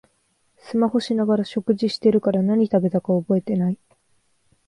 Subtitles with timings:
[0.57, 3.77] スマホしながら食事してるから何食べたか覚えてない